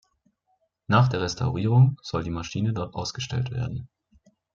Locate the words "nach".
0.87-1.09